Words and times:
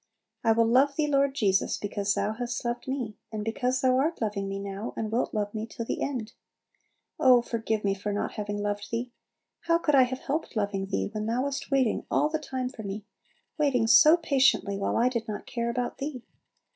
I 0.43 0.53
will 0.53 0.65
love 0.65 0.95
Thee, 0.95 1.05
Lord 1.05 1.35
Jesus, 1.35 1.77
because 1.77 2.15
Thou 2.15 2.33
hast 2.33 2.65
loved 2.65 2.87
me, 2.87 3.19
and 3.31 3.45
because 3.45 3.81
Thou 3.81 3.97
art 3.99 4.19
loving 4.19 4.49
me 4.49 4.57
now, 4.57 4.95
and 4.97 5.11
wilt 5.11 5.31
love 5.31 5.53
me 5.53 5.67
to 5.67 5.83
the 5.85 6.01
end. 6.01 6.33
Oh, 7.19 7.43
forgive 7.43 7.83
me 7.83 7.93
for 7.93 8.11
not 8.11 8.31
having 8.31 8.57
loved 8.57 8.89
Thee! 8.89 9.11
How 9.67 9.77
could 9.77 9.93
I 9.93 10.01
have 10.05 10.21
helped 10.21 10.55
loving 10.55 10.87
Thee, 10.87 11.11
when 11.13 11.27
Thou 11.27 11.43
wast 11.43 11.69
waiting 11.69 12.07
all 12.09 12.29
the 12.29 12.39
time 12.39 12.69
for 12.69 12.81
me, 12.81 13.05
waiting 13.59 13.85
so 13.85 14.17
patiently 14.17 14.75
while 14.75 14.97
I 14.97 15.07
did 15.07 15.27
not 15.27 15.45
care 15.45 15.69
about 15.69 15.99
Thee! 15.99 16.23